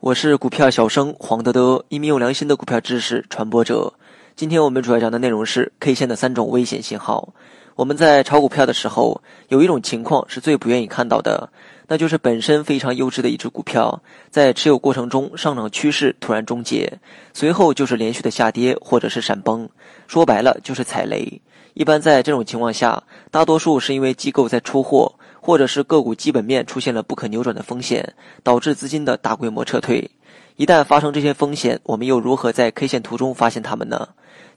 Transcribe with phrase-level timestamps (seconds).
[0.00, 3.92] 我是股票小生黄德德，一名有良心的股票知识传播者。
[4.36, 7.32] 今天我们主要讲的内容是 K 线的三种危险信号。
[7.74, 11.50] 我们在炒股票的时候，有一种情况是最不愿意看到的，
[11.88, 16.98] 那就是本身非常优质的一只股票，在持有过程中上涨趋势突然终结，
[17.32, 19.68] 随后就是连续的下跌或者是闪崩，
[20.06, 21.40] 说白了就是踩雷。
[21.74, 30.10] 一般在这种情况下，大多数是因为机构在出货，或者是个股基本面出现了不可扭转的风险，导致资金的大规模撤退。
[30.56, 34.08] 一旦发生这些风险，我们又如何在 K 线图中发现它们呢？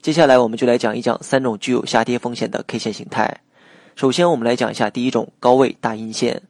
[0.02, 3.40] 接下来我们就来讲一讲三种具有下跌风险的 K 线形态。
[3.96, 6.42] 首先，我们来讲一下第一种高位大阴线，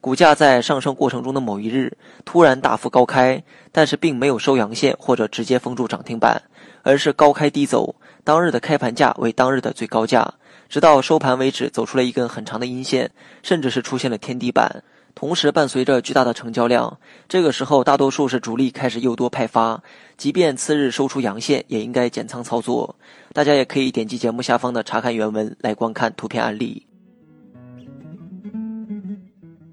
[0.00, 1.92] 股价在上升过程中的某一日
[2.24, 6.40] 突然大幅高开，但是并没有收阳线或者直接封住涨停板，
[6.82, 10.32] 而是高开低走，当日的开盘价为当日的最高价，
[10.70, 13.10] 直到收盘为止走出了一根很长的阴线，
[13.42, 14.84] 甚至是出现了天地板。
[15.16, 16.96] 同时伴随着巨大的成交量，
[17.28, 19.82] 这个时候大多数是主力开始诱多派发，
[20.16, 22.94] 即便次日收出阳线，也应该减仓操作。
[23.32, 26.86] 大家也可以点击节目下方的查看原文来观看图片案例，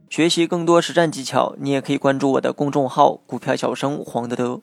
[0.09, 1.55] 学习更多实战技巧。
[1.59, 4.59] 你也可以关注我的公众号“股票小生黄德德”。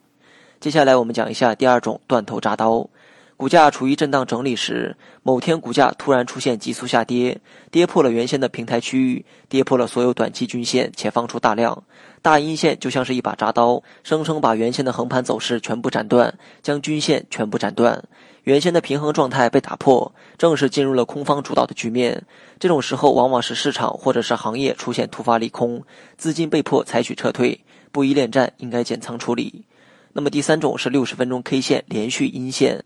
[0.58, 2.88] 接下来我们讲一下第二种断头铡刀。
[3.36, 11.82] 股价处于震荡整理时，某天股价突然出现急速下跌，跌破了原先的平台区域，跌破了所有短期均线，且放出大量
[12.22, 16.32] 大阴线，就像是一把铡刀，生生把原先的横盘走势全部斩断，
[16.62, 18.02] 将均线全部斩断，
[18.44, 22.22] 原先的平衡状态被打破，正式进入了空方主导的局面。
[22.60, 25.82] 这种时候，往往是市场或者是行业出现突发利空，
[26.16, 27.60] 资金被迫采取撤退，
[27.90, 29.64] 不宜恋战，应该减仓处理。
[30.12, 32.84] 那么第三种是六十分钟 K 线连续阴线。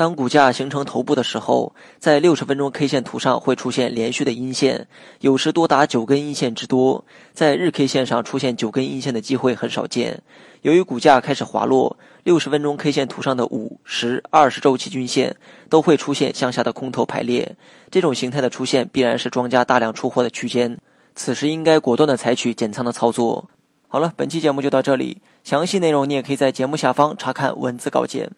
[0.00, 4.88] 当股价形成头部的时候，在六十分钟 K 线图上会出现连续的阴线，
[5.20, 7.04] 有时多达九根阴线之多。
[7.34, 10.22] 在日 K 线上出现九根阴线的机会很少见。
[10.62, 15.36] 由于股价开始滑落，六十分钟 K 线图上的五十二十周期均线
[15.68, 17.54] 都会出现向下的空头排列。
[17.90, 20.78] 这种形态的出现必然是庄家大量出货的区间，
[21.14, 23.50] 此时应该果断的采取减仓的操作。
[23.86, 28.30] 好了，本期节目就到这里，详细内容你也可以在节目下方查看文字稿件。